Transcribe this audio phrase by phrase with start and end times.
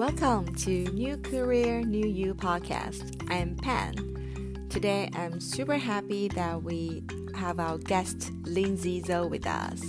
[0.00, 3.22] Welcome to New Career New You podcast.
[3.30, 4.66] I'm Pan.
[4.70, 9.82] Today I'm super happy that we have our guest Lindsay Zhou with us.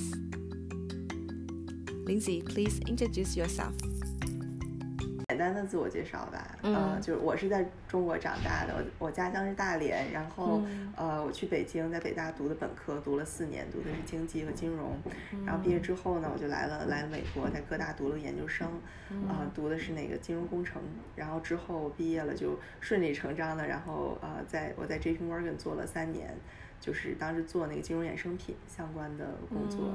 [2.06, 3.74] Lindsay, please introduce yourself.
[5.30, 10.63] 简单的自我介绍吧， 呃，就是我是在中国长大的，我我家乡是大连，然后
[10.97, 14.97] 呃，我去北京，在北大读的本科，读了四年，读的是经济和金融，
[15.45, 18.69] 然后毕业之后呢，我就来了来了美国，在哥大读了研究生，
[19.29, 20.81] 啊，读的是那个金融工程，
[21.17, 26.33] 然后之后毕业了就顺理成章的，然后呃，在我在 J P Morgan 做了三年，
[26.81, 29.93] 就是当时做那个金融衍生品相关的工作，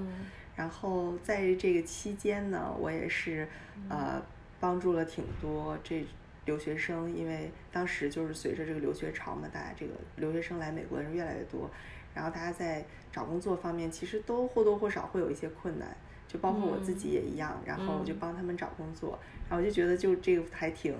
[0.55, 3.47] 然后在这个期间呢，我也是
[3.87, 4.21] 呃。
[4.59, 6.03] 帮助了挺多这
[6.47, 11.69] 留学生，因为当时就是随着这个留学潮嘛，大家这个留学生来美国的人越来越多，
[12.15, 15.95] 然后大家在找工作方面其实都或多或少会有一些困难，
[16.27, 20.95] 就包括我自己也一样，然后我就帮他们找工作，然后我就觉得就这个还挺，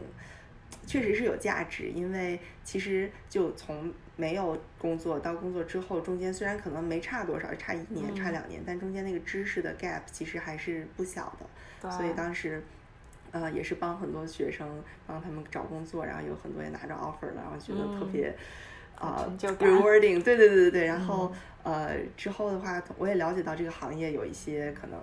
[0.85, 12.61] 确实是有价值，因为其实就从没有工作到工作之后，中间虽然可能没差多少，差一年差两年，但中间那个知识的 gap 其实还是不小的，所以当时。
[13.41, 14.67] 呃，也是帮很多学生
[15.05, 18.35] 帮他们找工作，然后有很多也拿着 offer 了，然后觉得特别
[18.95, 20.85] 啊 rewarding，对对对对对。
[20.85, 21.31] 然后
[21.63, 24.99] 呃之后的话，我也了解到这个行业有一些可能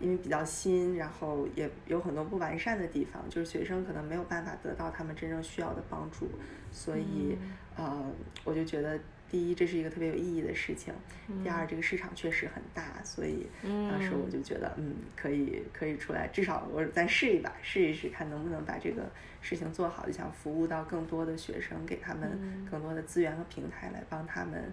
[0.00, 6.28] 因为比较新，然后也有很多不完善的地方，就是学生可能没有办法得到他们真正需要的帮助，
[6.70, 7.36] 所以
[7.76, 8.04] 呃
[8.44, 8.98] 我就觉得。
[9.28, 10.94] 第一，这是一个特别有意义的事情；
[11.42, 19.10] 第二，这个市场确实很大，所以当时我就觉得，嗯，可以可以出来，至少我再试一把，试一试，看能不能把这个
[19.40, 24.72] 事情做好，就想服务到更多的学生，给他们更多的资源和平台，来帮他们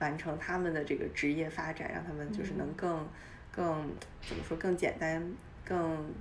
[0.00, 3.06] 完成他们的这个职业发展，让他们就是能更
[3.50, 3.88] 更
[4.20, 5.22] 怎么说更简单，
[5.64, 6.12] 更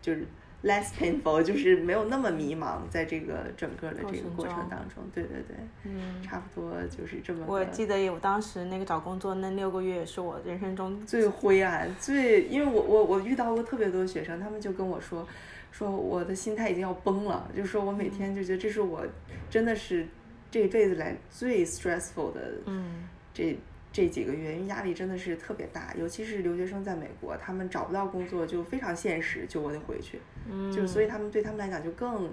[0.00, 0.26] 就是。
[0.62, 7.44] Less painful，就是没有那么迷茫，在这个整个的这个过程当中，对对对，嗯，差不多就是这么。
[7.48, 15.26] 我记得有当时那个找工作那六个月，是我人生中最灰暗、最，因为我我我遇到过特别多学生，他们就跟我说，
[15.70, 19.04] 说我的心态已经要崩了，就说我每天就觉得这是我
[19.50, 20.06] 真的是
[20.50, 23.58] 这辈子来最 stressful 的，嗯，这。
[23.92, 30.18] 这几个月，因为压力真的是特别大，尤其是留学生在美国，他们找不到工作就非常现实，就我得回去，
[30.50, 32.32] 嗯，就是所以他们对他们来讲就更，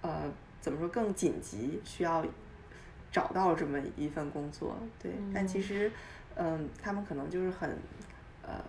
[0.00, 2.24] 呃，怎么说更紧急，需要
[3.12, 5.92] 找到这么一份工作，对，但其实，
[6.34, 7.70] 嗯，他们可能就是很，
[8.42, 8.64] 呃，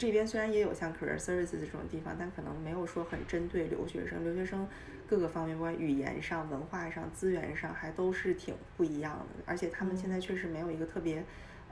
[0.00, 4.66] 这边虽然也有像 career services 这种地方，但可能没有说很针对留学生，留学生
[5.06, 11.22] 各个方面，不管语言上、文化上、资源上，还都是挺不一样的，而且他们现在确实没有一个特别。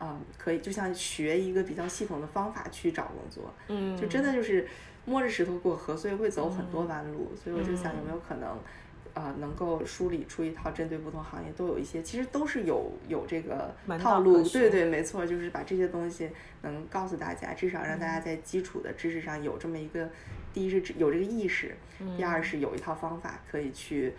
[0.01, 4.65] 嗯，可以，就像学一个比较系统的方法去找工作，嗯，就真的就是
[5.05, 7.33] 摸着石头过河，所以会走很多弯路。
[7.35, 8.57] 所以我就想，有没有可能，
[9.19, 14.41] 呃，能够梳理出一套针对不同行业都有一些，其实都是有有这个套路。
[14.49, 16.31] 对对，没错，就是把这些东西
[16.63, 20.09] 能告诉大家，至少让大家在基础的知识上有这么一个，
[20.53, 21.77] 第一是有这个意识，
[22.17, 24.15] 第二是有一套方法可以去，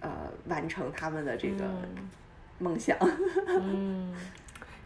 [0.00, 0.10] 呃，
[0.46, 1.66] 完成他们的这个
[2.58, 2.96] 梦想。
[3.46, 4.16] 嗯。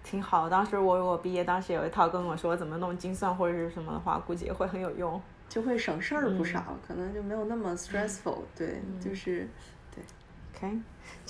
[0.02, 8.38] 挺好，当时我我毕业，当时有一套跟我说怎么弄精算或者是什么的话，估计也会很有用，就会省事儿不少，可能就没有那么 stressful。
[8.56, 9.48] 对，就是
[9.94, 10.02] 对。
[10.56, 10.78] OK，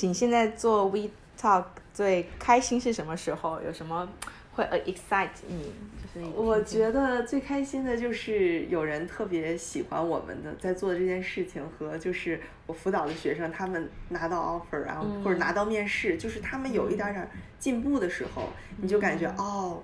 [0.00, 3.60] 你现在做 We Talk 最开心是什么时候？
[3.62, 4.08] 有什么？
[4.56, 19.82] 会 excite 你，就是我觉得最开心的就是有人特别喜欢我们的在做的这件事情，和就是我辅导的学生他们拿到 offer，然后或者拿到面试，就是他们有一点点进步的时候，你就感觉哦，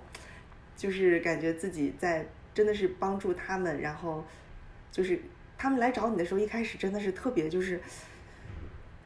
[0.77, 2.25] 就是感觉自己在
[2.55, 4.25] 真的是帮助他们，然后
[4.91, 5.21] 就是
[5.57, 7.81] 他们来找你的时候，一开始真的是特别就是。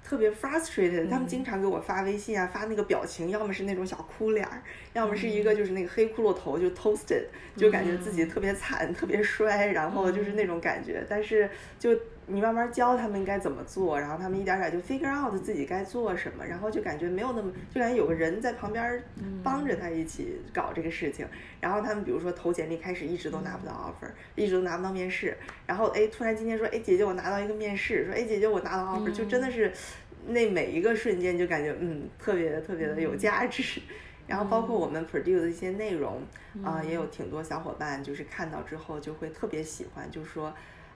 [0.06, 4.62] 特别 frustrated，他们经常给我发微信啊，发那个表情，要么是那种小哭脸儿，
[4.92, 7.24] 要么是一个就是那个黑骷髅头，就 toasted，
[7.56, 11.02] 就感觉自己特别惨，特别衰，然后就是那种感觉。
[11.08, 11.48] 但是
[11.78, 19.02] 就你慢慢教他们该怎么做，然后他们一点点就 figure out 自己该做什么，然后就感觉没有那么，就感觉有个人在旁边
[19.42, 21.26] 帮着他一起搞这个事情。
[21.60, 25.36] 然后他们比如说投简历开始一直都拿不到 offer，一直都拿不到面试，
[25.66, 29.72] 然后哎突然今天说哎姐姐我拿到一个面试，说哎姐姐我拿到 offer，就真的是。
[30.26, 33.78] 那每一个瞬间就感觉嗯特别特别的有价值，
[34.26, 36.22] 然后包括我们 produce 的一些内容
[36.64, 40.50] 啊，也有挺多小伙伴就是看到之后就会特别喜欢，就说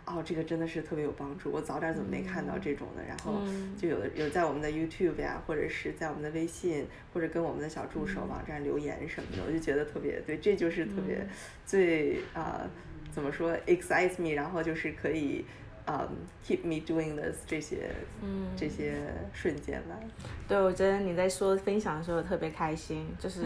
[0.09, 3.41] 哦这个真的是特别有帮助，我早点怎么没看到这种的，然后
[3.77, 11.27] 就有的有在我们的 YouTube 呀，或者是在我们的微信或者跟我们的小助手网站留言什么的，我就觉得特别对，这就是特别
[11.65, 12.69] 最啊
[13.11, 15.45] 怎么说 excites me，然后就是可以。
[15.91, 16.07] 嗯
[16.47, 17.91] ，keep me doing this 这些，
[18.23, 18.93] 嗯，这些
[19.33, 19.99] 瞬间吧。
[20.47, 23.41] 对，我觉得你在说分享的时候特别开心，就是。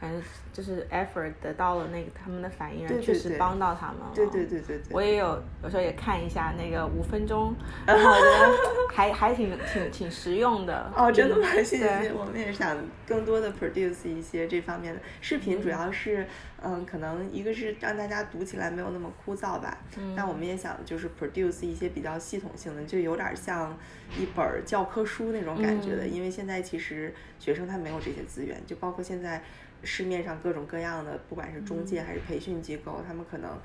[0.00, 4.10] 反正就是 effort 得到了那个他们的反应，确实帮到他们了。
[4.14, 4.86] 对对对对对。
[4.90, 7.54] 我也有有时候也看一下那个五分钟，
[7.86, 10.90] 然 后我觉得还还挺挺挺实用的。
[10.96, 11.46] 哦，真的吗？
[11.62, 12.10] 谢谢。
[12.14, 12.76] 我们也想
[13.06, 16.26] 更多的 produce 一些这方面的视频，主要是
[16.62, 19.76] 嗯，可能一个是让大家读起来没有那么枯燥吧。
[19.98, 20.14] 嗯。
[20.16, 23.78] 但我们也想就是 produce 一些比较系统性的，就有点像
[24.18, 29.42] 一本教科书那种感觉的，因为现在其实学生他没有这些资源，就包括现在。
[29.82, 33.58] 市面上各种各样的，不管是中介还是培训机构，他们可能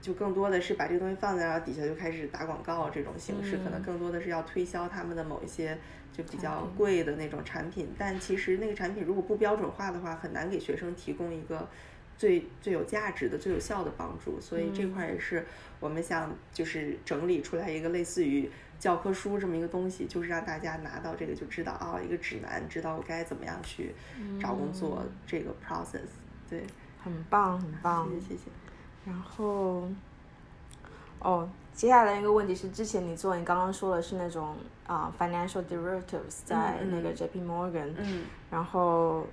[0.00, 5.78] 就更多的是把这个东西放在然后底下就开始打广告这种形式，可能更多的是要推销他们的某一些
[6.12, 7.88] 就比较贵的那种产品。
[7.96, 11.68] 但其实那个产品如果不标准化的话，很难给学生提供一个
[12.16, 14.40] 最最有价值的、最有效的帮助。
[14.40, 15.44] 所以这块也是
[15.80, 18.50] 我们想就是整理出来一个类似于。
[18.78, 23.94] 教科书这么一个东西，就是让大家拿到这个就知道啊，一个指南，知道我该怎么样去
[24.40, 26.08] 找工作这个 process。
[26.50, 26.62] 对，
[27.02, 28.40] 很棒，很棒，谢谢谢谢。
[29.06, 29.88] 然后，
[31.18, 34.54] 哦，接下来一个问题是，之前你做，你刚刚说的是那种
[34.86, 39.26] 啊，financial derivatives 在那个 J P Morgan，嗯，然后，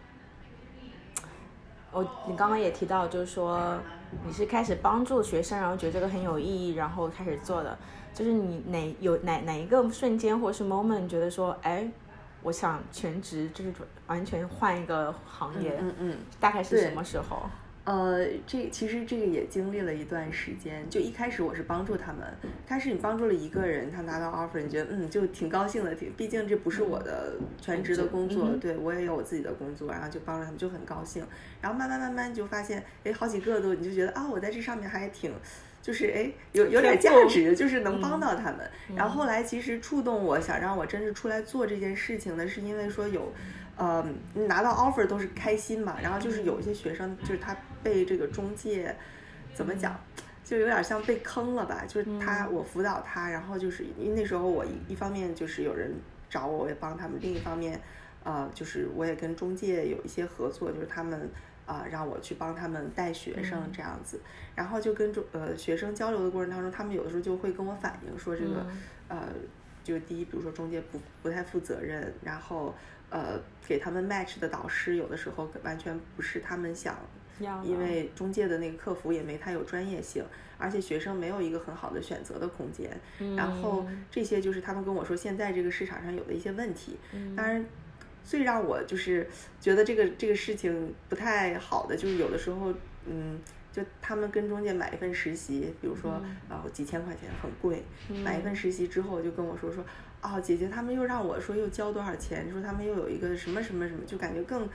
[1.92, 3.78] 我你刚刚也提到，就是说
[4.26, 7.78] 你是开始帮助学生，然后觉得这个很有意义，然后开始做的。
[8.14, 11.90] 就是你哪有哪哪一个瞬间或是 moment 觉得说，哎，
[12.44, 13.72] 我想全职，就是
[14.08, 17.44] 完全换一个行业，嗯嗯，大概是什么时候？
[17.84, 20.88] 呃，这其实这个也经历了一段时间。
[20.88, 22.22] 就一开始我是帮助他们，
[22.68, 31.26] 开始你帮助了一个人，他拿到 offer，你觉得嗯，就挺高兴的，挺，毕竟这不是我的全职的工作，对我也有我自己的工作，然后就帮着他们就很高兴。
[31.60, 35.34] 然后慢慢慢慢就发现，哎，好几个都你就觉得啊，我在这上面还挺。
[35.82, 38.60] 就是哎，有有点价值，就是能帮到他们。
[38.96, 43.34] 然后后来其实触动我想让我真是出来做这件事情的，是因为说有，
[43.76, 45.98] 呃，拿到 offer 都是开心嘛。
[46.02, 48.96] 然后就是有一些学生，就是他被这个中介
[49.56, 50.00] 怎么讲，
[50.44, 51.84] 就有点像被坑了吧。
[51.88, 55.92] 就是他我辅导他，然后就是因为那时候我一一方面就是有人
[56.30, 57.82] 找我，我也帮他们；另一方面，
[58.24, 61.28] 呃，就是我也跟中介有一些合作，就是他们。
[61.66, 64.20] 啊，让我去帮他们带学生这样子，
[64.56, 68.66] 然后就跟中呃学生交流的过程当中，他们有的时候就会跟我反映说这个，
[69.08, 69.28] 呃，
[69.84, 72.74] 就第一，比如说中介不不太负责任，然后
[73.10, 76.98] 呃给他们 match 的导师有的时候完全不是他们想，
[77.64, 77.80] 因。
[77.80, 80.26] 为中介的那个客服也没太有专业性，
[80.58, 82.90] 而且学生没有一个很好的选择的空间，
[83.38, 86.98] 然后这些就是他们跟我说现在这个市场上有的一些问题，
[87.36, 87.66] 当然。
[88.24, 89.28] 最让我就是
[89.60, 92.74] 觉得这个这个事情不太好的，就是有的时候，
[93.06, 93.40] 嗯，
[93.72, 96.12] 就他们跟中介买一份实习，比如说
[96.48, 97.84] 啊几千块钱很贵，
[98.24, 99.84] 买一份实习之后就跟我说说，
[100.22, 104.68] 哦姐姐他们又让我说又交多少钱，说他们又有一个什么什么什么，就感觉更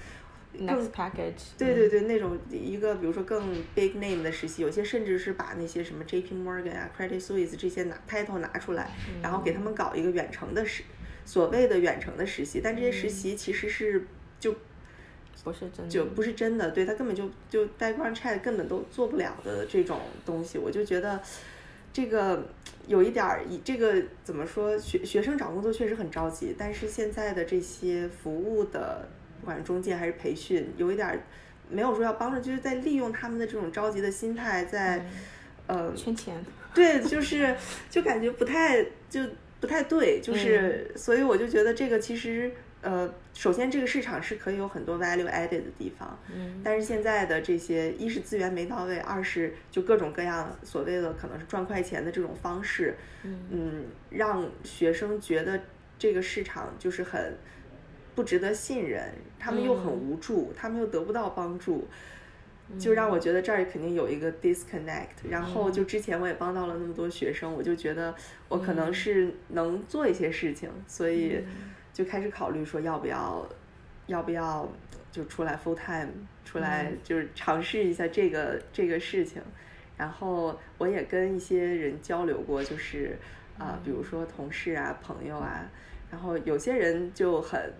[0.66, 8.90] 更 package，对对对，那种一个比如说更 big name 的实习，有些甚至是把那些什么 J P Morgan 啊 Credit Suisse 这些拿 title 拿出来，
[9.22, 10.82] 然后给他们搞一个远程的实。
[11.26, 14.06] 所谓的远程的实习，但这些实习其实是
[14.40, 14.54] 就
[15.44, 21.20] 不是真的，就不是真的，对他根本就就 background check 根本都做不了的这种东西，我就觉得
[21.92, 22.46] 这个
[22.86, 29.08] 有一点儿，以这个怎么说，学学生找工作确实很着急，但是现在的这些服务的，
[29.40, 31.22] 不管中介还是培训，有一点
[31.68, 35.04] 没有说要帮助，就是在利用他们的这种着急的心态，在
[35.66, 37.56] 呃圈钱，对，就是
[37.90, 39.20] 就感觉不太就。
[39.60, 52.94] 不太对，就是，所以我就觉得这个其实，呃，首先这个市场是可以有很多 value added 的地方，嗯，但是现在的这些，一是资源没到位，二是就各种各样所谓的可能是赚快钱的这种方式，
[53.24, 55.58] 嗯，让学生觉得
[55.98, 57.34] 这个市场就是很
[58.14, 61.88] 不值得信任，他们又很无助，他们又得不到帮助。
[62.78, 68.12] 就让我觉得这儿肯定有一个 disconnect，然后就之前我也帮到了那么多学生，我就觉得
[68.48, 71.44] 我可能是能做一些事情，所以
[71.92, 73.48] 就开始考虑说要不要，
[74.08, 74.68] 要不要
[75.12, 76.10] 就出来 full time，
[76.44, 79.40] 出来就是尝试一下这个这个事情。
[79.96, 83.16] 然后我也跟一些人交流过，就是
[83.56, 85.64] 啊，比如说同事啊、朋友啊，
[86.10, 87.72] 然后有些人就很。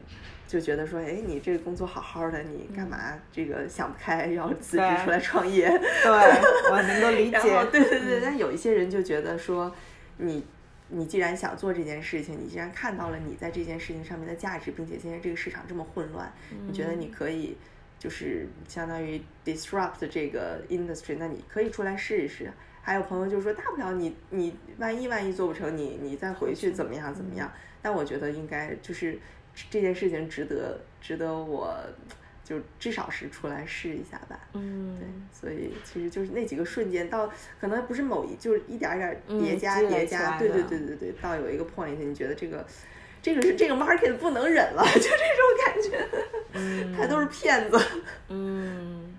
[0.47, 2.99] 就觉得说，哎，你这个工作好好的，你干嘛
[3.33, 5.69] 这个想不开要辞职出来创业？
[5.69, 7.67] 对，我能够理 解。
[7.73, 9.75] 对对对，但有一些人就觉得说，
[10.19, 10.45] 你
[10.89, 16.33] 你既然想做这件事情，你既然看到了你在这件事情上面的价值，并且现在这个市场这么混乱，
[16.67, 17.57] 你觉得你可以
[17.99, 22.51] 就是相当于 disrupt 这个 industry，那你可以出来试一试。
[22.83, 27.51] 还有朋友就说大不了你你万一万一做不成，你你再回去怎么样怎么样？
[27.83, 29.19] 但我觉得应该就是
[29.71, 31.75] 这件事情值得值得我。
[32.47, 37.29] 就至少是出来试一下吧，嗯，对，所以其实就是那几个瞬间，到
[37.61, 42.65] 可能不是某一，就是一点点叠加叠加，对对对对对，到有一个 point，你觉得这个
[43.21, 46.09] 这个是这个 market 不能忍了， 就这种感觉，
[46.53, 47.77] 嗯，他都是骗子，
[48.29, 49.13] 嗯，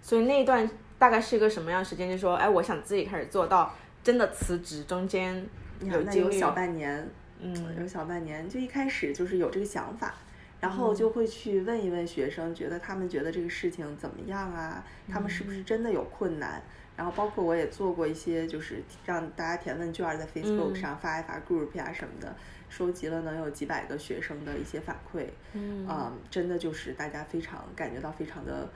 [0.00, 0.66] 所以那一段
[0.98, 2.08] 大概是一个什么样时间？
[2.10, 5.46] 就说，哎，我想自己开始做到真的辞职，中间
[5.82, 7.06] 有有小半年，
[7.44, 10.14] 嗯，有小半年，就一开始就是有这个想法。
[10.60, 14.82] 然后就会去问一问学生，觉得他们觉得这个事情怎么样啊？
[15.10, 16.62] 他们是不是真的有困难？
[16.96, 22.34] 然后包括我也做过一些，就是让大家填问卷，在 Facebook 上发一发 group 呀什么的，
[22.70, 25.26] 收集了能有几百个学生的一些反馈。
[25.52, 28.66] 嗯，真的就是大家非常感觉到非常的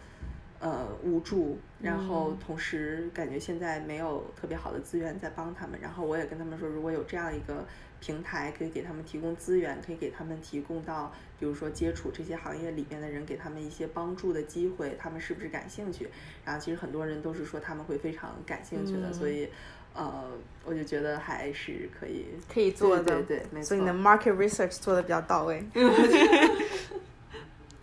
[0.61, 5.81] 呃无助，然后同时感觉现在没有特别好的资源在帮他们。
[5.81, 7.65] 然后我也跟他们说，如果有这样一个。
[8.01, 16.09] 平台可以给他们提供资源，可以给他们提供到，比如说接触这些行业里面的人，给他们一些帮助的机会，他们是不是感兴趣？
[16.45, 19.49] 然后其实很多人都是说他们会非常感兴趣的，所以，
[19.95, 20.31] 呃，
[20.65, 23.69] 我就觉得还是可以可以做的，对对，没错。
[23.69, 25.65] 所以你的 market research 做的比较到位。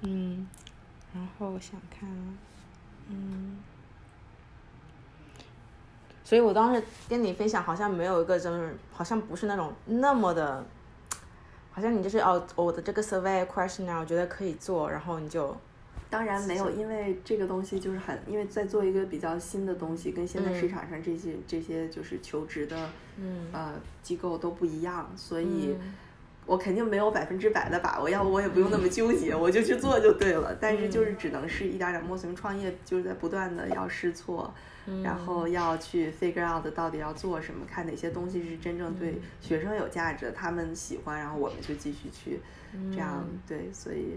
[0.01, 0.48] 嗯，
[1.13, 2.10] 然后我想看，
[3.10, 3.57] 嗯。
[6.25, 10.65] 所以我当时跟你分享，好像没有一个就是，好像不是那种那么的，
[11.72, 15.55] 好像你就是哦，我的这个 survey questionnaire，我觉得可以做，然后你就，
[16.10, 22.75] 当然没有，因为这个东西就是很，因为在做一个比较新的东西，跟现在市场上这些这些就是求职的，
[23.17, 25.75] 嗯，呃，机构都不一样，所以
[26.45, 30.55] 我肯定没有百分之百的把握，要不我也不用那么纠结，我就去做就对了。
[30.59, 34.53] 但是就是只能是一点点摸索，创业就是在不断的要试错。
[35.03, 42.39] 然后要去 figure out 到底要做什么，看哪些东西是真正对学生有价值的，他们喜欢，然后我们就继续去
[42.91, 44.15] 这样对，所以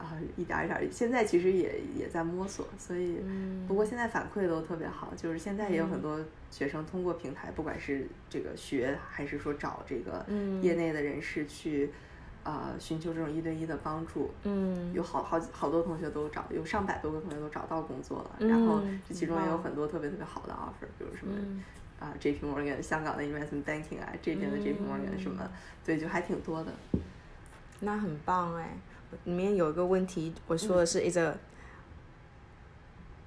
[0.00, 3.20] 啊，一点一点，现在其实也也在摸索，所以
[3.68, 6.18] 不过现在反馈都特别好，就是现在也有很多
[6.50, 10.24] 学生通过平台，不管是这个学还是说找这个
[10.62, 11.90] 业内的人士去。
[12.42, 21.34] 呃，寻求这种一对一的帮助，嗯，有好好好多同学都找，有上百多个同学都找到工作了，然后这其中也有很多特别特别好的 offer，比如什么
[21.98, 25.46] 啊，J P Morgan 香港的 investment banking 啊，这边的 J P Morgan 什么，
[25.84, 26.72] 对，就还挺多的。
[27.80, 28.74] 那很棒哎，
[29.24, 31.34] 里面有一个问题，我说的是 is a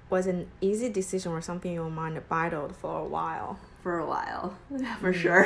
[0.08, 4.52] was an easy decision or something your mind battled for a while for a while
[5.00, 5.44] for sure，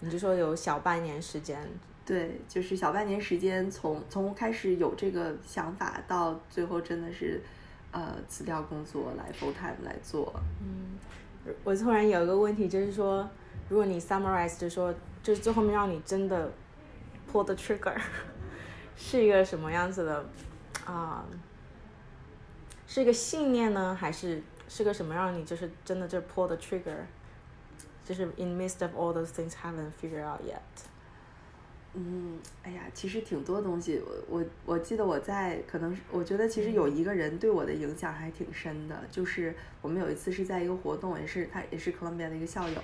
[0.00, 1.58] 你就说有小半年时间。
[2.04, 7.40] 对，就是小半年时间，从从开始有这个想法到最后真的是，
[7.92, 10.32] 呃，辞掉工作来 full time 来做。
[10.60, 10.98] 嗯，
[11.62, 13.28] 我突然有一个问题，就是说，
[13.68, 16.50] 如果你 summarize，就是说，就是最后面让你真的
[17.30, 17.96] pull the trigger，
[19.02, 20.24] 是一个什么样子的
[20.84, 21.24] 啊？
[22.86, 27.06] 是一个信念呢，还是是个什么让你就是真的就 pull the trigger？
[28.04, 30.89] 就是 in midst of all those things haven't figured out yet。
[31.94, 34.00] 嗯，哎呀，其实挺多东西。
[34.06, 42.80] 我我我记得我在可能，我觉得其实有一个人对我的影响还挺深的，就是我们有一次是在一个活动，也是他也是 Columbia 的一个校友，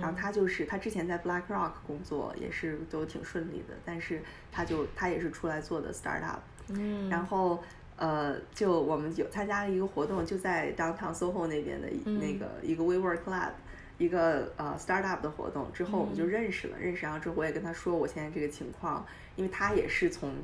[0.00, 7.62] 然后他就是他之前在 BlackRock 工作，也是都挺顺利的，但是他就他也是出来做的 startup，嗯，然后
[7.96, 13.50] 呃，就我们有参加了一个活动，就在 Downtown SoHo 那边的那个一个 WeWork Lab。
[13.98, 16.78] 一个呃 startup 的活动之后，我们就认识了。
[16.78, 19.04] 认识然后之后，我也跟他说我现在这个情况，
[19.36, 20.34] 因为他也是从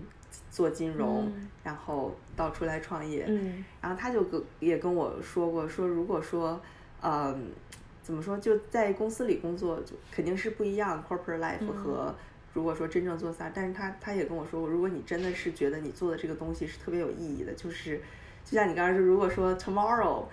[0.50, 1.30] 做金融，
[1.62, 3.26] 然后到出来创业。
[3.28, 3.62] 嗯。
[3.80, 6.58] 然后他就跟也跟我说过，说如果说
[7.02, 7.38] 呃
[8.02, 12.14] 怎么说就在公司里工作，就肯定是不一样 corporate life 和
[12.54, 18.00] 如果说真正做 s t a r 但是他他也跟我说过，如果你真的是觉得你做的这个东西是特别有意义的，就是
[18.44, 20.24] 就像你刚刚说，如果说 tomorrow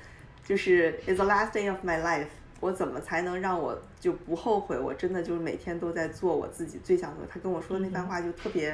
[0.43, 2.27] 就是 is the last day of my life。
[2.61, 4.77] 我怎么才能让我就不后悔？
[4.77, 7.25] 我真的就是每天都在做我自己最想做。
[7.29, 8.73] 他跟我说的那番话就特别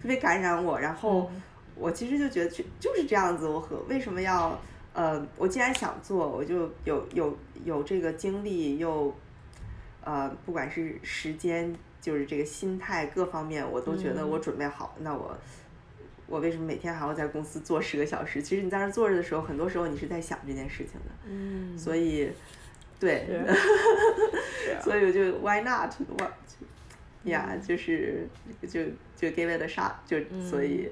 [0.00, 0.78] 特别感染我。
[0.78, 1.28] 然后
[1.74, 3.48] 我其实就觉得就就是这样子。
[3.48, 4.56] 我和为什么要
[4.92, 9.12] 呃，我既然想做，我就有有有这个精力，又
[10.04, 14.94] 呃，不管是时间，就是这个心态各方面，我都觉得我准备好。
[15.00, 15.36] 那我
[16.28, 18.40] 我为什么每天还要在公司坐十个小时？
[18.40, 21.10] 其实你在那坐着的时候，很多时候你是在想这件事情的。
[21.28, 22.30] 嗯，所以。
[22.98, 23.26] 对，
[24.82, 25.92] 所以我就 why not？
[26.18, 26.32] 我
[27.24, 28.26] 呀，就是
[28.68, 28.84] 就
[29.16, 30.88] 就 give it a shot，就所以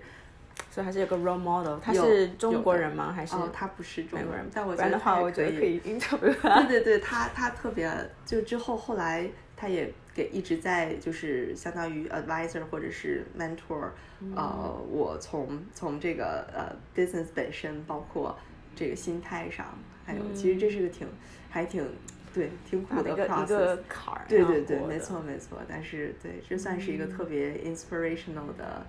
[0.71, 1.79] 所以还是有个 role model。
[1.81, 3.13] 他是中国人吗？
[3.13, 3.37] 还是？
[3.37, 6.35] 哦，他不是中国人，但我觉得的话，我觉得可以 interview。
[6.67, 7.91] 对对对，他他特别，
[8.27, 13.89] 就之后后来他也给一直在就是相当于 advisor 或者是 mentor。
[14.35, 18.37] 呃，我从从这个呃 business 本身，包括
[18.75, 19.67] 这个心态上，
[20.05, 21.07] 还有其实这是个挺
[21.51, 21.87] 还挺。
[22.35, 24.25] 对，挺苦的一个一个坎儿。
[24.29, 25.57] 对对对，没错没错。
[25.69, 28.85] 但是对，这算是一个特别 inspirational 的，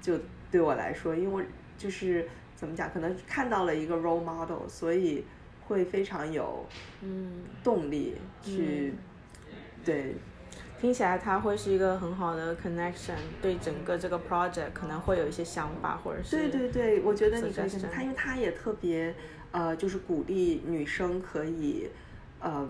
[0.00, 0.16] 就
[0.48, 1.42] 对我来说，因为我
[1.76, 5.24] 就是怎么讲，可能看到了一个 role model，所以
[5.66, 6.64] 会非常有
[7.02, 8.94] 嗯动力去
[9.84, 10.14] 对。
[10.80, 19.12] 听起来它会是一个很好的 connection，对整个这个 project 可能会有一些想法，或者是对对对，我觉得你可以他，因为他也特别
[19.54, 21.88] 呃，就是鼓励女生可以。
[22.40, 22.68] 呃，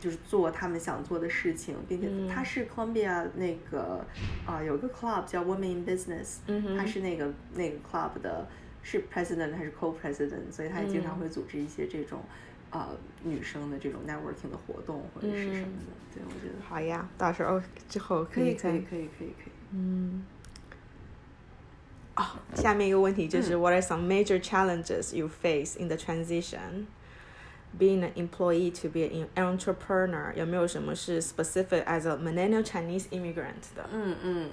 [0.00, 4.04] 就是做他们想做的事情，并且她是 Columbia 那个
[4.44, 6.38] 啊，有个 club 叫 Women in Business，
[6.76, 8.48] 她是那个那个 club 的，
[8.82, 12.18] 是 president 还是 co-president，所以她也经常会组织一些这种
[12.72, 12.88] 呃
[13.22, 15.92] 女生的这种 networking 的活动或者是什么的。
[16.12, 19.52] 对，我觉得好呀，到时候之后可以可以可以可以可以。
[19.72, 20.24] 嗯。
[22.16, 26.86] 哦，下面一个问题就是 What are some major challenges you face in the transition?
[27.78, 33.88] being an employee to be an entrepreneur 有没有什么是 specific as a millennial Chinese immigrant 的？
[33.90, 34.50] 嗯嗯，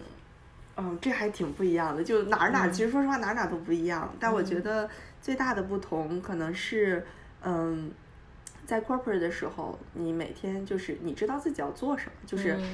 [0.76, 4.10] 哦，这还挺不一样的，就哪儿哪儿，其实说实话哪儿哪儿都不一样。
[4.22, 4.90] 但我觉得
[5.22, 7.06] 最大的不同可能是，
[7.44, 7.92] 嗯，
[8.66, 12.66] 在 corporate 的时候，你每天就是你知道自己要做什么，就是别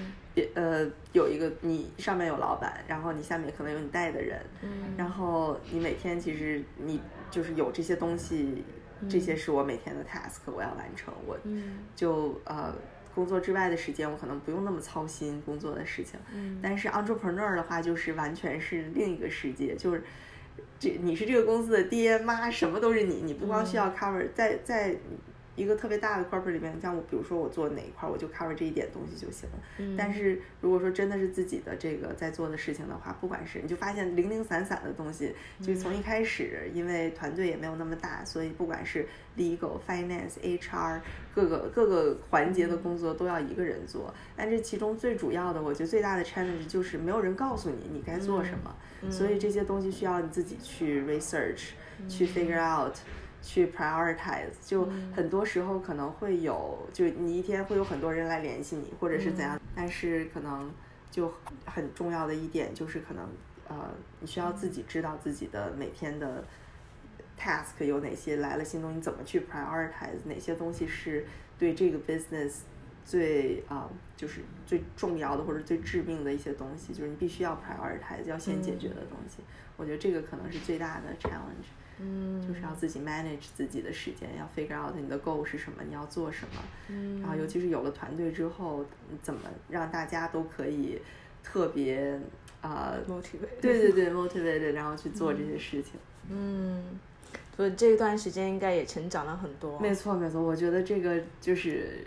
[0.53, 4.39] 呃有一个你上面有老板，然后你下面可能有你带的人，
[4.97, 7.01] 然后你每天其实你
[7.31, 8.63] 就是有这些东西。
[9.09, 11.13] 这些是我每天的 task，我要完成。
[11.27, 11.37] 我
[11.97, 12.73] 就呃，
[13.13, 16.17] 工作之外的时间，我可能不用那么操心工作的事情。
[16.61, 20.01] 但是 entrepreneur 的话，就是完全是另一个世界，就是
[20.79, 24.95] 这你是这个公司的爹妈，什么都是你，你不光需要 cover，在在。
[25.55, 29.55] 一个特别大的 corporate 里面，像我，比如说我做哪一块，我就 cover 这一点东西就行了。
[29.77, 29.95] 嗯。
[29.97, 40.99] 但是如果说真的是自己的这个在做的事情的话，不管是你就发现零零散散的东西，就是从一开始，因为团队也没有那么大，所以不管是 legal、finance、HR
[41.33, 44.13] 各个各个环节的工作都要一个人做。
[44.35, 48.75] 但这其中最主要的，我觉得最大的 challenge 就是没有人告诉你你该做什么，
[49.09, 51.69] 所以这些东西需要你自己去 research，
[52.09, 52.95] 去 figure out。
[53.45, 60.73] 去 prioritize，就很多时候可能会有，就你一天会有很多人来联系你，或者是怎样，但是可能
[61.11, 61.31] 就
[61.63, 63.23] 很重要的一点就是可能，
[63.67, 66.43] 呃，你需要自己知道自己的每天的
[67.39, 71.23] task 有哪些来了新东西，怎么去 prioritize，哪些东西是
[71.59, 72.61] 对这个 business
[73.05, 79.43] 最啊，就是最重要的或者最致命的一些东西，就是你必须要 prioritize，要先解决的东西。
[79.77, 81.69] 我觉得这个可能是最大的 challenge。
[81.99, 86.61] 嗯，就是要自己 manage 自己的时间，要 figure out 你的 goal 是什么，你要做什么。
[86.89, 88.85] 嗯，然后尤其是有了团队之后，
[89.21, 90.99] 怎么让大家都可以
[91.43, 92.19] 特别
[92.61, 95.93] 啊，motivated， 对对对，motivated，然后去做这些事情。
[96.29, 96.99] 嗯，
[97.55, 99.79] 所以这段时间应该也成长了很多。
[99.79, 102.05] 没错没错，我觉得这个就是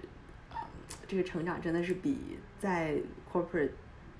[1.06, 2.96] 这个成长真的是比在
[3.32, 3.70] corporate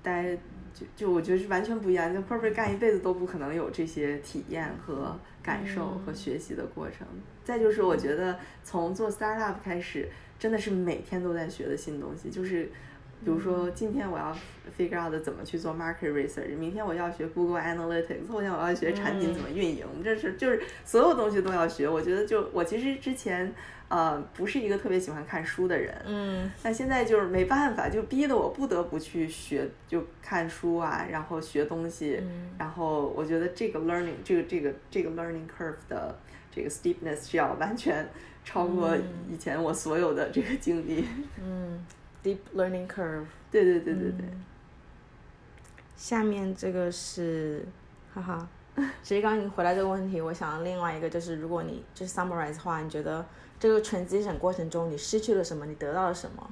[0.01, 0.37] 待。
[0.73, 7.07] 就就我觉得是完全不一样，就 corporate 干一辈子都不可能有这些体验和感受和学习的过程。
[7.43, 12.29] 再就是我觉得从做 startup 开始，真的是每天都在学的新东西。
[12.29, 12.69] 就是
[13.23, 14.35] 比如说今天我要
[14.77, 21.87] figure out 怎么去做 market research，明天我要学 Google Analytics，后天我要学产品怎么运营，这是就是所有东西都要学。
[21.87, 23.53] 我觉得就我其实之前。
[23.89, 32.21] 呃，不是一个特别喜欢看书的人，嗯，但现在就是没办法，就逼得我不得不去学，就看书啊，然后学东西，
[32.59, 36.15] 然后我觉得这个 learning 这个这个这个 learning curve 的
[36.51, 38.07] 这个 steepness 是要完全
[38.45, 38.95] 超过
[39.27, 41.03] 以前我所有的这个经历，
[41.43, 41.83] 嗯
[42.23, 44.25] ，deep learning curve，对对对对对，
[45.95, 47.65] 下面这个是，
[48.13, 48.47] 哈哈，
[49.03, 53.25] 其实刚刚你回答这个问题，我想另外一个就是，如果你就是 summarize 的话，你觉得？
[53.59, 55.65] 这个 transition 过程中，你失去了什么？
[55.65, 56.49] 你得到了什么？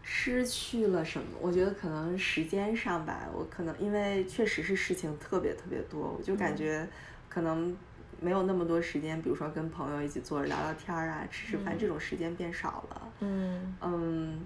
[0.00, 1.26] 失去了什么？
[1.40, 6.88] 我觉得可能时间上吧，我可能因为确实是事情特别特别多，我就感觉
[7.28, 7.76] 可能
[8.20, 13.08] 没有那么多时间，比如说跟朋友一起坐着聊聊天啊，吃吃饭这种时间变少了。
[13.18, 14.38] 嗯嗯，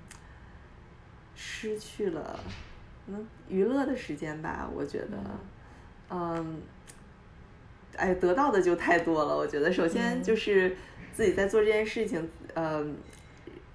[1.34, 2.40] 失去了
[3.06, 5.18] 嗯娱乐的时间吧，我觉得，
[6.10, 6.60] 嗯，
[7.96, 9.36] 哎，得到的就太多了。
[9.36, 10.76] 我觉得首先就是。
[11.14, 12.96] 自己在做这件事情，嗯，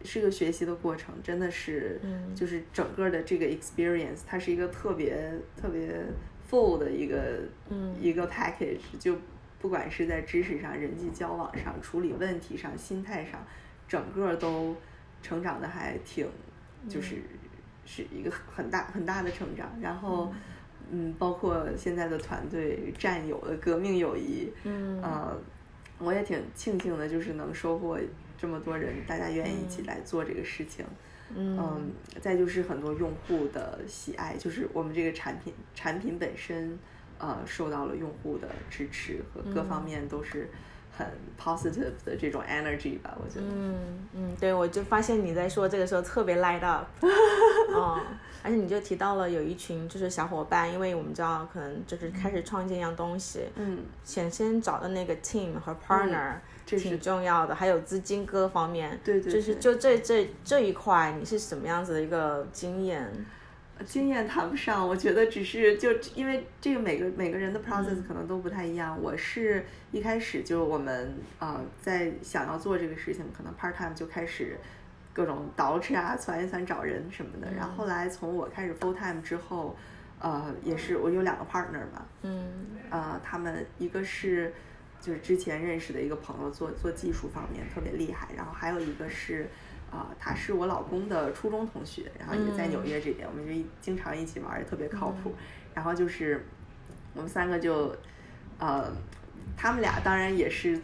[0.03, 1.97] 是个学习的过程，真的是，
[2.35, 5.17] 就是整个的这个 experience，它是一个特别
[5.55, 6.03] 特别
[6.51, 7.39] full 的一个
[7.97, 9.15] 一个 package，就
[9.57, 13.41] 不管是在知识上、人际交往上、处理问题上、心态上，
[13.87, 14.75] 整个都
[15.23, 16.27] 成长的还挺，
[16.89, 17.23] 就是
[17.91, 19.67] 是一个很大很大的成长。
[19.81, 20.31] 然后，
[20.91, 25.35] 嗯，包括现在的团队战友的革命友谊，嗯，呃，
[25.97, 27.97] 我也挺庆幸的，就是能收获
[28.37, 30.85] 这么多人，大家愿意一起来做这个事情。
[31.35, 36.77] 嗯，再就是很多用户的喜爱，就是我们这个产品产品本身，
[37.17, 40.49] 呃，受到了用户的支持和各方面都是
[40.99, 41.07] 很
[41.41, 43.45] positive 的这种 energy 吧，我觉得。
[43.49, 48.01] 嗯嗯，对，我就发现你在说这个时候特别 light up， 嗯，
[48.43, 56.33] 而且你就提到了有一群就是小伙伴，因为我们知道可能就是开始创建一样东西，嗯，先先找的那个 team 和 partner。
[56.65, 63.11] 这挺重要的，还有资金各方面，对对，就是就这这这一块，你是什么样子的一个经验？
[63.85, 68.97] 经验谈不上，我觉得只是就因为这个每个每个人的 process 可能都不太一样。
[69.01, 74.57] 我是一开始就我们呃在想要做这个事情，可能 part time 就开始
[75.13, 77.51] 各种捯饬啊、攒一攒找人什么的。
[77.53, 79.75] 然后后来从我开始 full time 之后，
[80.19, 82.47] 呃，也是我有两个 partner 嘛，嗯，
[82.89, 84.53] 呃，他们一个是。
[85.01, 88.27] 就是之前认识的一个朋友，做做技术方面特别厉害。
[88.35, 89.47] 然后还有一个是，
[89.91, 95.33] 啊，他是我老公的初中同学，然后也在纽约这边，我们就经常一起玩，也特别靠谱。
[95.73, 96.45] 然后就是
[97.13, 97.95] 我们三个就，
[98.57, 98.91] 呃，
[99.57, 100.79] 他们俩当然也是。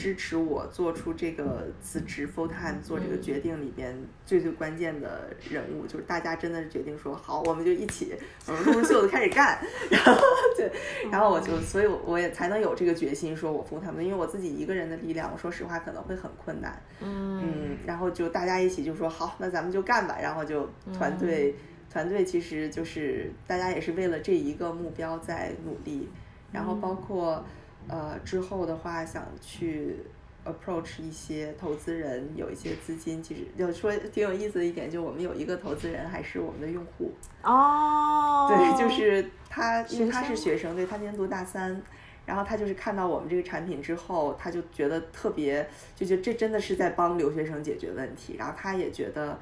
[0.00, 8.14] 支持我做出这个辞职 full time 做这个决定里边最最关键的人物，就是大家真的是决定说好，我们就一起，
[8.46, 10.18] 我们录秀的开始干， 然后
[10.56, 10.72] 对，
[11.12, 21.54] 然后我就，所以我也才能有这个决心说我 full time，因为我自己一个人的力量，我说实话可能会很困难，嗯，然后就大家一起就说好，那咱们就干吧，然后就团队
[21.92, 26.08] 团队其实就是大家也是为了这一个目标在努力，
[26.50, 27.44] 然后包括。
[27.90, 29.96] 呃，之后的话想去
[30.44, 41.82] approach 一些投资人，有一些资金，其实就说挺有意思的一点，就我们有一个投资人还是我们的用户哦，对，就是他，因为他是学生，对他今年读大三，
[42.24, 49.38] 然后他就是看到我们这个产品之后，他就觉得特别，就觉得这真的是在帮留学生解决问题，然后他也觉得。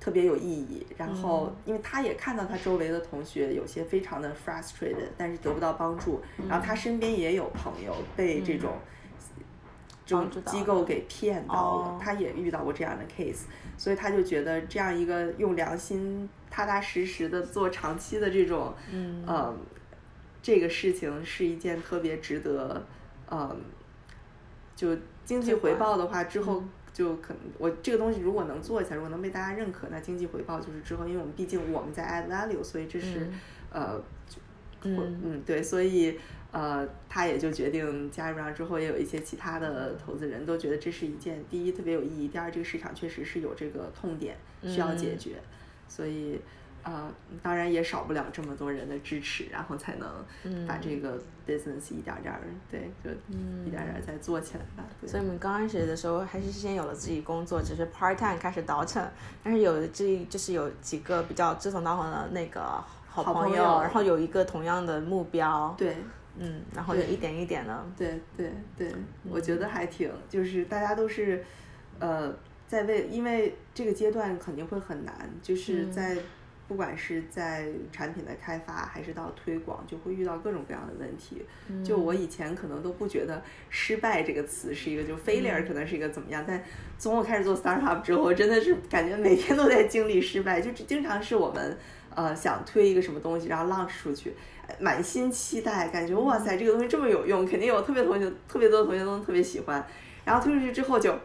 [0.00, 8.72] 特别有意义，然后因为他也看到他周围的同学有些非常的 frustrated，但是得不到帮助，然后他身边也有朋友被这种
[10.06, 13.42] 这种机构给骗到了，他也遇到过这样的 case，
[13.76, 19.58] 所以他就觉得这样一个用良心、踏踏实实的做长期的这种，嗯，
[20.42, 22.86] 这个事情是一件特别值得，
[23.30, 23.60] 嗯，
[24.74, 26.64] 就经济回报的话之后。
[26.92, 33.28] 就可能我这个东西如果能做起来，如果能被大家认可，那经济回报就是之后，因为我们毕竟我们在 add value，所以这是
[33.72, 34.02] 呃，
[34.82, 36.18] 嗯嗯对，所以
[36.52, 45.36] 呃他也就决定加入上之后，也有一些其他的投资人都觉得这是一件第一特别有意义，第二这个市场确实是有这个痛点需要解决，
[45.88, 46.40] 所以。
[46.82, 47.12] 呃，
[47.42, 52.40] 当然也少不了这么多人的支持，然后才能把这个 business 一点点儿，
[52.70, 53.10] 对，就
[53.66, 54.88] 一点点再做起来吧。
[55.06, 59.06] 所以我们刚开始的时候还是先有了自己工作，只是 part time 开始倒腾，
[59.44, 65.96] 但是有这就是有几个比较志同道合的那个好朋友，然后有一个同样的目标，对，
[66.38, 68.94] 嗯，然后就一点一点的，对对对，
[69.28, 71.44] 我觉得还挺，就是大家都是
[71.98, 72.34] 呃
[72.66, 76.16] 在为，因为这个阶段肯定会很难，就是在。
[76.70, 81.44] 不管是在产品的开发还是到推广，就会遇到各种各样的问题。
[81.84, 86.44] 就我以前可能都不觉得“失败”这个词是一个，就 failure 可能是一个怎么样。
[86.46, 86.62] 但
[86.96, 90.60] 从我开始做 startup 之后，真的是感觉每天都在经历失败。
[90.60, 91.76] 就经常是我们
[92.14, 94.32] 呃想推一个什么东西，然后 launch 出去，
[94.78, 99.84] 满心期待，感觉哇塞这个东西这么有用，肯定有特别同学特别多的同学都特别喜欢。
[100.24, 101.18] 然后推出去之后就。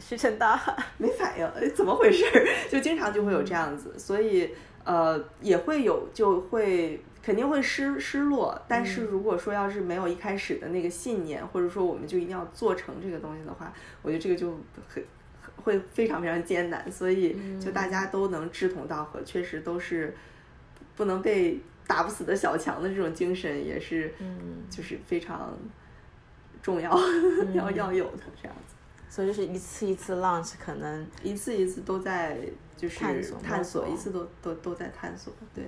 [0.00, 2.24] 石沉大海， 没反应，哎，怎么回事？
[2.70, 4.50] 就经常就会有这样子，所以
[4.84, 8.60] 呃也会有，就会肯定会失失落。
[8.66, 14.58] 但是如果说要是没有一开始的那个信念，或者说我们就一定要做成这个东西的话，我觉得这个就
[14.88, 15.04] 很
[15.56, 16.90] 会非常非常艰难。
[16.90, 20.16] 所以就大家都能志同道合，确实都是
[20.96, 24.12] 不能被打不死的小强的这种精神，也是
[24.70, 25.54] 就是非常
[26.62, 26.90] 重要
[27.52, 28.74] 要要有的这样子。
[29.10, 32.38] 所以就是一次一次 launch，可能一次一次都在
[32.76, 35.64] 就是探索探索，一次都都都在探索，对。